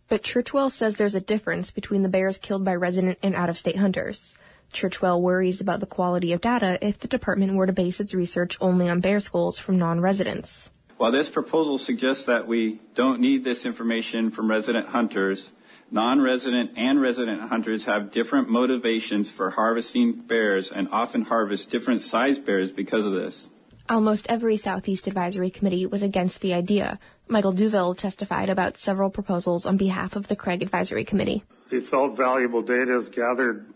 But 0.07 0.23
Churchwell 0.23 0.71
says 0.71 0.95
there's 0.95 1.15
a 1.15 1.19
difference 1.19 1.71
between 1.71 2.01
the 2.01 2.07
bears 2.07 2.37
killed 2.37 2.63
by 2.63 2.75
resident 2.75 3.19
and 3.21 3.35
out-of-state 3.35 3.77
hunters. 3.77 4.37
Churchwell 4.71 5.19
worries 5.19 5.59
about 5.59 5.81
the 5.81 5.85
quality 5.85 6.31
of 6.31 6.39
data 6.39 6.77
if 6.79 6.97
the 6.99 7.09
department 7.09 7.55
were 7.55 7.67
to 7.67 7.73
base 7.73 7.99
its 7.99 8.13
research 8.13 8.57
only 8.61 8.87
on 8.87 9.01
bear 9.01 9.19
skulls 9.19 9.59
from 9.59 9.77
non-residents. 9.77 10.69
While 10.97 11.11
this 11.11 11.29
proposal 11.29 11.77
suggests 11.77 12.23
that 12.25 12.47
we 12.47 12.79
don't 12.93 13.19
need 13.19 13.43
this 13.43 13.65
information 13.65 14.31
from 14.31 14.49
resident 14.49 14.87
hunters, 14.87 15.51
non-resident 15.91 16.71
and 16.77 17.01
resident 17.01 17.41
hunters 17.49 17.83
have 17.85 18.11
different 18.11 18.49
motivations 18.49 19.29
for 19.29 19.49
harvesting 19.49 20.13
bears 20.13 20.71
and 20.71 20.87
often 20.91 21.23
harvest 21.23 21.69
different 21.69 22.01
size 22.01 22.39
bears 22.39 22.71
because 22.71 23.05
of 23.05 23.11
this. 23.11 23.49
Almost 23.89 24.25
every 24.29 24.55
Southeast 24.55 25.05
Advisory 25.05 25.51
Committee 25.51 25.85
was 25.85 26.01
against 26.01 26.39
the 26.39 26.53
idea. 26.53 26.97
Michael 27.27 27.51
Duville 27.51 27.93
testified 27.93 28.49
about 28.49 28.77
several 28.77 29.09
proposals 29.09 29.65
on 29.65 29.77
behalf 29.77 30.15
of 30.15 30.27
the 30.27 30.35
Craig 30.35 30.63
Advisory 30.63 31.03
Committee. 31.03 31.43
He 31.69 31.81
felt 31.81 32.15
valuable 32.15 32.61
data 32.61 32.95
is 32.95 33.09
gathered 33.09 33.67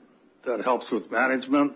that 0.44 0.62
helps 0.62 0.90
with 0.90 1.12
management. 1.12 1.74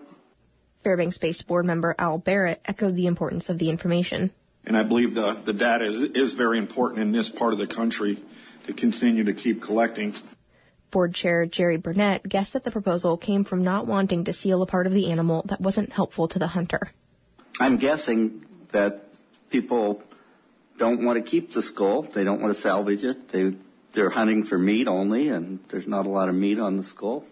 Fairbanks-based 0.82 1.46
board 1.46 1.66
member 1.66 1.94
Al 1.98 2.18
Barrett 2.18 2.60
echoed 2.64 2.96
the 2.96 3.06
importance 3.06 3.50
of 3.50 3.58
the 3.58 3.68
information. 3.68 4.30
And 4.66 4.76
I 4.76 4.82
believe 4.82 5.14
the, 5.14 5.32
the 5.32 5.52
data 5.52 5.84
is, 5.84 6.00
is 6.10 6.32
very 6.34 6.58
important 6.58 7.02
in 7.02 7.12
this 7.12 7.28
part 7.28 7.52
of 7.52 7.58
the 7.58 7.66
country 7.66 8.18
to 8.66 8.72
continue 8.72 9.24
to 9.24 9.34
keep 9.34 9.62
collecting. 9.62 10.14
Board 10.90 11.14
Chair 11.14 11.44
Jerry 11.44 11.76
Burnett 11.76 12.28
guessed 12.28 12.52
that 12.52 12.64
the 12.64 12.70
proposal 12.70 13.16
came 13.16 13.44
from 13.44 13.62
not 13.62 13.86
wanting 13.86 14.24
to 14.24 14.32
seal 14.32 14.62
a 14.62 14.66
part 14.66 14.86
of 14.86 14.92
the 14.92 15.10
animal 15.10 15.42
that 15.46 15.60
wasn't 15.60 15.92
helpful 15.92 16.28
to 16.28 16.38
the 16.38 16.48
hunter. 16.48 16.92
I'm 17.60 17.76
guessing 17.76 18.46
that 18.68 19.08
people 19.50 20.02
don't 20.78 21.04
want 21.04 21.16
to 21.16 21.30
keep 21.30 21.52
the 21.52 21.62
skull. 21.62 22.02
They 22.02 22.24
don't 22.24 22.40
want 22.40 22.54
to 22.54 22.60
salvage 22.60 23.04
it. 23.04 23.28
They, 23.28 23.54
they're 23.92 24.10
hunting 24.10 24.44
for 24.44 24.58
meat 24.58 24.88
only, 24.88 25.28
and 25.28 25.60
there's 25.68 25.86
not 25.86 26.06
a 26.06 26.08
lot 26.08 26.28
of 26.28 26.34
meat 26.34 26.58
on 26.58 26.76
the 26.76 26.82
skull. 26.82 27.24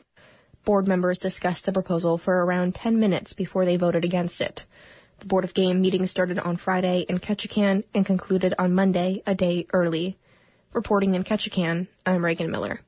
Board 0.64 0.86
members 0.86 1.18
discussed 1.18 1.64
the 1.64 1.72
proposal 1.72 2.18
for 2.18 2.44
around 2.44 2.74
10 2.76 3.00
minutes 3.00 3.32
before 3.32 3.64
they 3.64 3.76
voted 3.76 4.04
against 4.04 4.40
it. 4.40 4.64
The 5.22 5.28
Board 5.28 5.44
of 5.44 5.54
Game 5.54 5.80
meeting 5.80 6.08
started 6.08 6.40
on 6.40 6.56
Friday 6.56 7.06
in 7.08 7.20
Ketchikan 7.20 7.84
and 7.94 8.04
concluded 8.04 8.54
on 8.58 8.74
Monday, 8.74 9.22
a 9.24 9.36
day 9.36 9.68
early. 9.72 10.18
Reporting 10.72 11.14
in 11.14 11.22
Ketchikan, 11.22 11.86
I'm 12.04 12.24
Reagan 12.24 12.50
Miller. 12.50 12.80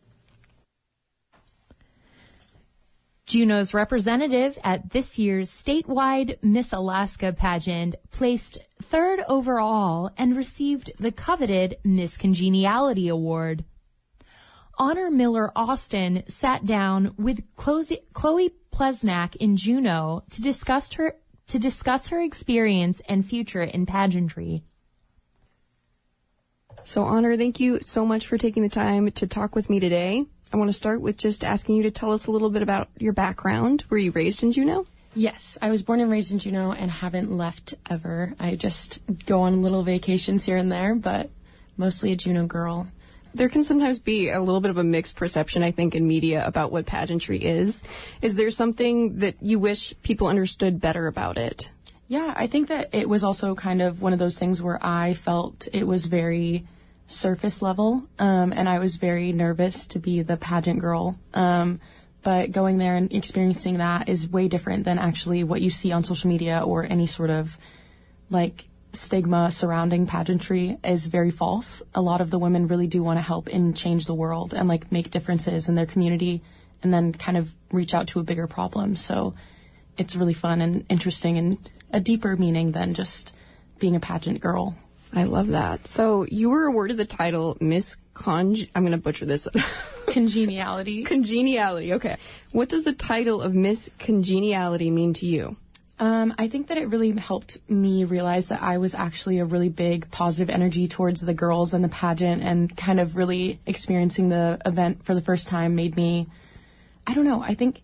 Juneau's 3.26 3.72
representative 3.72 4.58
at 4.64 4.90
this 4.90 5.16
year's 5.16 5.48
statewide 5.48 6.42
Miss 6.42 6.72
Alaska 6.72 7.32
pageant 7.32 7.94
placed 8.10 8.58
third 8.82 9.20
overall 9.28 10.10
and 10.18 10.36
received 10.36 10.90
the 10.98 11.12
coveted 11.12 11.76
Miss 11.84 12.16
Congeniality 12.16 13.06
Award. 13.06 13.64
Honor 14.76 15.08
Miller 15.08 15.52
Austin 15.54 16.24
sat 16.26 16.66
down 16.66 17.14
with 17.16 17.44
Chloe 17.54 18.50
Plesnak 18.72 19.36
in 19.36 19.56
Juneau 19.56 20.24
to 20.30 20.42
discuss 20.42 20.92
her 20.94 21.14
to 21.48 21.58
discuss 21.58 22.08
her 22.08 22.20
experience 22.20 23.00
and 23.08 23.24
future 23.24 23.62
in 23.62 23.86
pageantry. 23.86 24.62
So, 26.82 27.04
Honor, 27.04 27.36
thank 27.36 27.60
you 27.60 27.80
so 27.80 28.04
much 28.04 28.26
for 28.26 28.36
taking 28.36 28.62
the 28.62 28.68
time 28.68 29.10
to 29.12 29.26
talk 29.26 29.54
with 29.54 29.70
me 29.70 29.80
today. 29.80 30.26
I 30.52 30.56
want 30.56 30.68
to 30.68 30.74
start 30.74 31.00
with 31.00 31.16
just 31.16 31.42
asking 31.42 31.76
you 31.76 31.82
to 31.84 31.90
tell 31.90 32.12
us 32.12 32.26
a 32.26 32.30
little 32.30 32.50
bit 32.50 32.62
about 32.62 32.88
your 32.98 33.14
background. 33.14 33.84
Were 33.88 33.98
you 33.98 34.10
raised 34.10 34.42
in 34.42 34.52
Juneau? 34.52 34.86
Yes, 35.14 35.56
I 35.62 35.70
was 35.70 35.82
born 35.82 36.00
and 36.00 36.10
raised 36.10 36.32
in 36.32 36.38
Juneau 36.38 36.72
and 36.72 36.90
haven't 36.90 37.30
left 37.30 37.74
ever. 37.88 38.34
I 38.38 38.56
just 38.56 38.98
go 39.26 39.42
on 39.42 39.62
little 39.62 39.82
vacations 39.82 40.44
here 40.44 40.56
and 40.56 40.70
there, 40.70 40.94
but 40.94 41.30
mostly 41.76 42.12
a 42.12 42.16
Juneau 42.16 42.46
girl. 42.46 42.88
There 43.34 43.48
can 43.48 43.64
sometimes 43.64 43.98
be 43.98 44.30
a 44.30 44.40
little 44.40 44.60
bit 44.60 44.70
of 44.70 44.78
a 44.78 44.84
mixed 44.84 45.16
perception, 45.16 45.64
I 45.64 45.72
think, 45.72 45.96
in 45.96 46.06
media 46.06 46.46
about 46.46 46.70
what 46.70 46.86
pageantry 46.86 47.38
is. 47.38 47.82
Is 48.22 48.36
there 48.36 48.50
something 48.50 49.18
that 49.18 49.34
you 49.40 49.58
wish 49.58 49.92
people 50.02 50.28
understood 50.28 50.80
better 50.80 51.08
about 51.08 51.36
it? 51.36 51.70
Yeah, 52.06 52.32
I 52.36 52.46
think 52.46 52.68
that 52.68 52.90
it 52.92 53.08
was 53.08 53.24
also 53.24 53.54
kind 53.56 53.82
of 53.82 54.00
one 54.00 54.12
of 54.12 54.20
those 54.20 54.38
things 54.38 54.62
where 54.62 54.78
I 54.84 55.14
felt 55.14 55.66
it 55.72 55.84
was 55.84 56.06
very 56.06 56.64
surface 57.06 57.60
level, 57.60 58.06
um, 58.18 58.52
and 58.52 58.68
I 58.68 58.78
was 58.78 58.96
very 58.96 59.32
nervous 59.32 59.86
to 59.88 59.98
be 59.98 60.22
the 60.22 60.36
pageant 60.36 60.80
girl. 60.80 61.18
Um, 61.32 61.80
but 62.22 62.52
going 62.52 62.78
there 62.78 62.96
and 62.96 63.12
experiencing 63.12 63.78
that 63.78 64.08
is 64.08 64.28
way 64.28 64.48
different 64.48 64.84
than 64.84 64.98
actually 64.98 65.44
what 65.44 65.60
you 65.60 65.70
see 65.70 65.92
on 65.92 66.04
social 66.04 66.28
media 66.28 66.62
or 66.64 66.84
any 66.84 67.06
sort 67.06 67.30
of 67.30 67.58
like 68.30 68.68
stigma 68.96 69.50
surrounding 69.50 70.06
pageantry 70.06 70.78
is 70.84 71.06
very 71.06 71.30
false. 71.30 71.82
A 71.94 72.00
lot 72.00 72.20
of 72.20 72.30
the 72.30 72.38
women 72.38 72.66
really 72.66 72.86
do 72.86 73.02
want 73.02 73.18
to 73.18 73.22
help 73.22 73.48
and 73.48 73.76
change 73.76 74.06
the 74.06 74.14
world 74.14 74.54
and 74.54 74.68
like 74.68 74.90
make 74.90 75.10
differences 75.10 75.68
in 75.68 75.74
their 75.74 75.86
community 75.86 76.42
and 76.82 76.92
then 76.92 77.12
kind 77.12 77.36
of 77.36 77.54
reach 77.72 77.94
out 77.94 78.08
to 78.08 78.20
a 78.20 78.22
bigger 78.22 78.46
problem. 78.46 78.96
So 78.96 79.34
it's 79.96 80.16
really 80.16 80.34
fun 80.34 80.60
and 80.60 80.84
interesting 80.88 81.38
and 81.38 81.70
a 81.92 82.00
deeper 82.00 82.36
meaning 82.36 82.72
than 82.72 82.94
just 82.94 83.32
being 83.78 83.96
a 83.96 84.00
pageant 84.00 84.40
girl. 84.40 84.76
I 85.12 85.22
love 85.24 85.48
that. 85.48 85.86
So 85.86 86.26
you 86.28 86.50
were 86.50 86.64
awarded 86.64 86.96
the 86.96 87.04
title 87.04 87.56
Miss 87.60 87.96
Con. 88.14 88.56
I'm 88.74 88.82
going 88.82 88.92
to 88.92 88.98
butcher 88.98 89.26
this. 89.26 89.46
Congeniality. 90.06 91.04
Congeniality. 91.04 91.94
Okay. 91.94 92.16
What 92.52 92.68
does 92.68 92.84
the 92.84 92.92
title 92.92 93.40
of 93.40 93.54
Miss 93.54 93.90
Congeniality 93.98 94.90
mean 94.90 95.14
to 95.14 95.26
you? 95.26 95.56
Um, 95.98 96.34
I 96.38 96.48
think 96.48 96.68
that 96.68 96.78
it 96.78 96.88
really 96.88 97.12
helped 97.12 97.58
me 97.68 98.04
realize 98.04 98.48
that 98.48 98.62
I 98.62 98.78
was 98.78 98.94
actually 98.94 99.38
a 99.38 99.44
really 99.44 99.68
big 99.68 100.10
positive 100.10 100.52
energy 100.52 100.88
towards 100.88 101.20
the 101.20 101.34
girls 101.34 101.72
and 101.72 101.84
the 101.84 101.88
pageant, 101.88 102.42
and 102.42 102.76
kind 102.76 102.98
of 102.98 103.16
really 103.16 103.60
experiencing 103.64 104.28
the 104.28 104.60
event 104.66 105.04
for 105.04 105.14
the 105.14 105.20
first 105.20 105.48
time 105.48 105.76
made 105.76 105.96
me. 105.96 106.26
I 107.06 107.14
don't 107.14 107.24
know. 107.24 107.42
I 107.42 107.54
think 107.54 107.80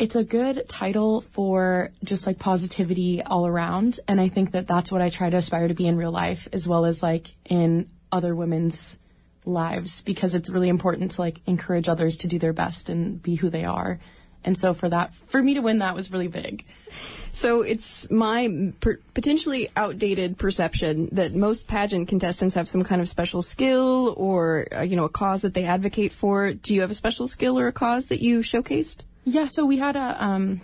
it's 0.00 0.16
a 0.16 0.24
good 0.24 0.66
title 0.66 1.20
for 1.20 1.90
just 2.02 2.26
like 2.26 2.38
positivity 2.38 3.22
all 3.22 3.46
around. 3.46 4.00
And 4.08 4.18
I 4.18 4.28
think 4.28 4.52
that 4.52 4.66
that's 4.66 4.90
what 4.90 5.02
I 5.02 5.10
try 5.10 5.28
to 5.28 5.36
aspire 5.36 5.68
to 5.68 5.74
be 5.74 5.86
in 5.86 5.96
real 5.96 6.10
life 6.10 6.48
as 6.54 6.66
well 6.66 6.86
as 6.86 7.02
like 7.02 7.34
in 7.44 7.90
other 8.10 8.34
women's 8.34 8.96
lives 9.44 10.00
because 10.00 10.34
it's 10.34 10.48
really 10.48 10.70
important 10.70 11.12
to 11.12 11.20
like 11.20 11.40
encourage 11.46 11.86
others 11.86 12.16
to 12.18 12.28
do 12.28 12.38
their 12.38 12.54
best 12.54 12.88
and 12.88 13.22
be 13.22 13.34
who 13.34 13.50
they 13.50 13.64
are. 13.64 14.00
And 14.44 14.56
so 14.56 14.74
for 14.74 14.88
that, 14.88 15.14
for 15.14 15.42
me 15.42 15.54
to 15.54 15.60
win 15.60 15.78
that 15.78 15.94
was 15.94 16.10
really 16.10 16.28
big. 16.28 16.64
So 17.32 17.62
it's 17.62 18.10
my 18.10 18.72
per- 18.80 18.98
potentially 19.14 19.70
outdated 19.76 20.36
perception 20.36 21.08
that 21.12 21.34
most 21.34 21.66
pageant 21.68 22.08
contestants 22.08 22.54
have 22.56 22.68
some 22.68 22.82
kind 22.82 23.00
of 23.00 23.08
special 23.08 23.42
skill 23.42 24.14
or, 24.16 24.66
uh, 24.74 24.80
you 24.80 24.96
know, 24.96 25.04
a 25.04 25.08
cause 25.08 25.42
that 25.42 25.54
they 25.54 25.64
advocate 25.64 26.12
for. 26.12 26.52
Do 26.52 26.74
you 26.74 26.80
have 26.80 26.90
a 26.90 26.94
special 26.94 27.26
skill 27.28 27.58
or 27.58 27.68
a 27.68 27.72
cause 27.72 28.06
that 28.06 28.20
you 28.20 28.40
showcased? 28.40 29.04
Yeah, 29.24 29.46
so 29.46 29.64
we 29.64 29.76
had 29.78 29.96
a, 29.96 30.24
um, 30.24 30.62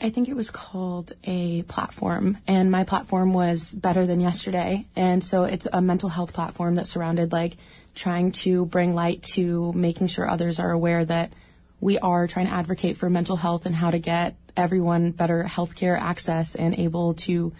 I 0.00 0.10
think 0.10 0.28
it 0.28 0.36
was 0.36 0.50
called 0.50 1.12
a 1.24 1.62
platform, 1.62 2.38
and 2.46 2.70
my 2.70 2.84
platform 2.84 3.32
was 3.32 3.72
Better 3.74 4.06
Than 4.06 4.20
Yesterday. 4.20 4.86
And 4.94 5.22
so 5.22 5.44
it's 5.44 5.66
a 5.72 5.80
mental 5.80 6.08
health 6.08 6.32
platform 6.32 6.76
that 6.76 6.86
surrounded 6.86 7.32
like 7.32 7.56
trying 7.94 8.32
to 8.32 8.66
bring 8.66 8.94
light 8.94 9.22
to 9.22 9.72
making 9.72 10.06
sure 10.08 10.28
others 10.28 10.58
are 10.58 10.70
aware 10.70 11.04
that 11.04 11.32
we 11.80 11.98
are 11.98 12.26
trying 12.26 12.46
to 12.46 12.52
advocate 12.52 12.96
for 12.96 13.10
mental 13.10 13.36
health 13.36 13.66
and 13.66 13.74
how 13.74 13.90
to 13.90 13.98
get 13.98 14.36
everyone 14.56 15.10
better 15.10 15.44
healthcare 15.44 15.98
access 15.98 16.54
and 16.54 16.78
able 16.78 17.14
to 17.14 17.52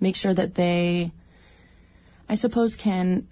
make 0.00 0.16
sure 0.16 0.32
that 0.32 0.54
they, 0.54 1.10
I 2.28 2.36
suppose, 2.36 2.76
can 2.76 3.26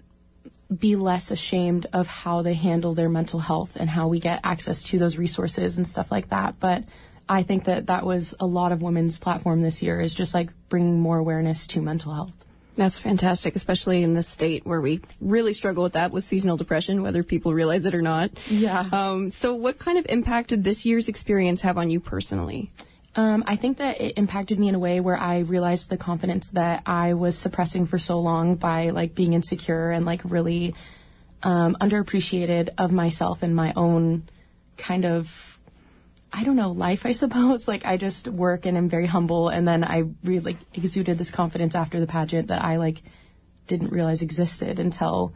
be 0.75 0.95
less 0.95 1.31
ashamed 1.31 1.87
of 1.93 2.07
how 2.07 2.41
they 2.41 2.53
handle 2.53 2.93
their 2.93 3.09
mental 3.09 3.39
health 3.39 3.75
and 3.75 3.89
how 3.89 4.07
we 4.07 4.19
get 4.19 4.41
access 4.43 4.83
to 4.83 4.97
those 4.97 5.17
resources 5.17 5.77
and 5.77 5.87
stuff 5.87 6.11
like 6.11 6.29
that. 6.29 6.59
But 6.59 6.83
I 7.29 7.43
think 7.43 7.65
that 7.65 7.87
that 7.87 8.05
was 8.05 8.35
a 8.39 8.45
lot 8.45 8.71
of 8.71 8.81
women's 8.81 9.17
platform 9.17 9.61
this 9.61 9.81
year 9.81 10.01
is 10.01 10.13
just 10.13 10.33
like 10.33 10.49
bringing 10.69 10.99
more 10.99 11.17
awareness 11.17 11.67
to 11.67 11.81
mental 11.81 12.13
health. 12.13 12.33
That's 12.75 12.97
fantastic, 12.97 13.55
especially 13.55 14.03
in 14.03 14.13
this 14.13 14.27
state 14.27 14.65
where 14.65 14.81
we 14.81 15.01
really 15.21 15.53
struggle 15.53 15.83
with 15.83 15.93
that 15.93 16.11
with 16.11 16.25
seasonal 16.25 16.57
depression, 16.57 17.01
whether 17.01 17.23
people 17.23 17.53
realize 17.53 17.85
it 17.85 17.95
or 17.95 18.01
not. 18.01 18.31
Yeah. 18.49 18.85
Um, 18.91 19.29
so, 19.29 19.53
what 19.53 19.79
kind 19.79 19.97
of 19.97 20.05
impact 20.09 20.49
did 20.49 20.63
this 20.63 20.85
year's 20.85 21.07
experience 21.07 21.61
have 21.61 21.77
on 21.77 21.89
you 21.89 21.99
personally? 22.01 22.69
Um, 23.15 23.45
I 23.47 23.55
think 23.55 23.77
that 23.77 24.01
it 24.01 24.17
impacted 24.17 24.59
me 24.59 24.67
in 24.67 24.75
a 24.75 24.79
way 24.79 24.99
where 24.99 25.15
I 25.15 25.39
realized 25.39 25.89
the 25.89 25.97
confidence 25.97 26.49
that 26.49 26.83
I 26.85 27.13
was 27.13 27.37
suppressing 27.37 27.87
for 27.87 27.97
so 27.97 28.19
long 28.19 28.55
by 28.55 28.89
like 28.89 29.15
being 29.15 29.31
insecure 29.31 29.91
and 29.91 30.05
like 30.05 30.21
really 30.25 30.75
um, 31.43 31.77
underappreciated 31.79 32.69
of 32.77 32.91
myself 32.91 33.41
and 33.41 33.55
my 33.55 33.71
own 33.77 34.23
kind 34.75 35.05
of, 35.05 35.54
I 36.35 36.43
don't 36.43 36.55
know, 36.55 36.71
life, 36.71 37.05
I 37.05 37.11
suppose. 37.23 37.67
Like, 37.67 37.85
I 37.85 37.97
just 37.97 38.27
work 38.27 38.65
and 38.65 38.77
I'm 38.77 38.89
very 38.89 39.05
humble. 39.07 39.49
And 39.49 39.67
then 39.67 39.83
I 39.83 40.05
really 40.23 40.41
like, 40.41 40.57
exuded 40.73 41.17
this 41.17 41.31
confidence 41.31 41.75
after 41.75 41.99
the 41.99 42.07
pageant 42.07 42.49
that 42.49 42.63
I 42.63 42.77
like 42.77 43.01
didn't 43.67 43.91
realize 43.91 44.21
existed 44.21 44.79
until 44.79 45.33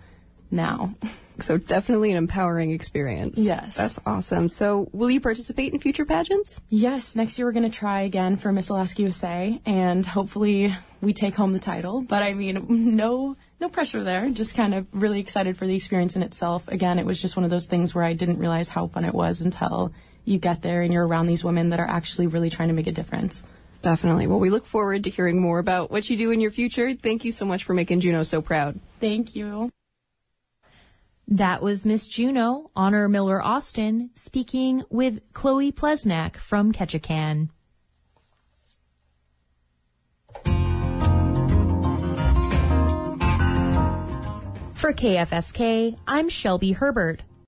now. 0.52 0.96
So 1.42 1.58
definitely 1.58 2.12
an 2.12 2.18
empowering 2.18 2.72
experience. 2.72 3.38
Yes. 3.38 3.78
That's 3.78 4.00
awesome. 4.06 4.50
So 4.50 4.90
will 4.92 5.10
you 5.10 5.22
participate 5.22 5.74
in 5.74 5.80
future 5.80 6.04
pageants? 6.04 6.60
Yes, 6.70 7.16
next 7.16 7.38
year 7.38 7.48
we're 7.48 7.54
going 7.54 7.70
to 7.70 7.78
try 7.78 8.02
again 8.02 8.36
for 8.36 8.52
Miss 8.52 8.68
Alaska 8.68 9.04
USA 9.04 9.62
and 9.66 10.06
hopefully 10.06 10.76
we 11.02 11.14
take 11.14 11.36
home 11.36 11.54
the 11.54 11.60
title. 11.60 12.02
But 12.02 12.24
I 12.24 12.34
mean, 12.34 12.66
no 12.98 13.38
no 13.60 13.70
pressure 13.70 14.04
there. 14.04 14.30
Just 14.30 14.56
kind 14.56 14.74
of 14.74 14.88
really 14.92 15.20
excited 15.20 15.58
for 15.58 15.68
the 15.68 15.76
experience 15.76 16.16
in 16.16 16.24
itself. 16.24 16.68
Again, 16.68 17.00
it 17.00 17.06
was 17.06 17.22
just 17.22 17.36
one 17.36 17.44
of 17.44 17.50
those 17.50 17.66
things 17.66 17.94
where 17.94 18.04
I 18.04 18.14
didn't 18.14 18.40
realize 18.40 18.70
how 18.70 18.88
fun 18.88 19.06
it 19.06 19.14
was 19.14 19.42
until 19.42 19.92
you 20.26 20.40
get 20.40 20.62
there 20.62 20.82
and 20.82 20.94
you're 20.94 21.06
around 21.06 21.28
these 21.28 21.44
women 21.44 21.70
that 21.70 21.80
are 21.80 21.90
actually 21.90 22.28
really 22.28 22.50
trying 22.50 22.70
to 22.70 22.74
make 22.74 22.88
a 22.88 22.92
difference. 22.92 23.44
Definitely. 23.82 24.28
Well, 24.28 24.40
we 24.40 24.50
look 24.50 24.66
forward 24.66 25.06
to 25.06 25.10
hearing 25.10 25.42
more 25.42 25.60
about 25.60 25.90
what 25.90 26.10
you 26.10 26.18
do 26.18 26.32
in 26.32 26.42
your 26.42 26.52
future. 26.52 26.94
Thank 26.94 27.24
you 27.24 27.32
so 27.32 27.46
much 27.46 27.64
for 27.64 27.74
making 27.74 28.02
Juneau 28.02 28.24
so 28.24 28.42
proud. 28.42 28.80
Thank 29.00 29.36
you. 29.36 29.72
That 31.28 31.62
was 31.62 31.86
Miss 31.86 32.08
Juneau, 32.08 32.72
Honor 32.76 33.08
Miller 33.08 33.42
Austin, 33.42 34.10
speaking 34.16 34.84
with 34.90 35.22
Chloe 35.34 35.72
Plesnak 35.72 36.38
from 36.38 36.74
Ketchikan. 36.74 37.50
For 44.80 44.94
KFSK, 44.94 45.98
I'm 46.08 46.30
Shelby 46.30 46.72
Herbert. 46.72 47.22